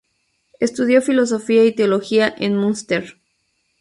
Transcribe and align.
Estudió 0.59 0.99
filosofía 1.03 1.63
y 1.63 1.73
teología 1.73 2.33
en 2.39 2.57
Münster. 2.57 3.19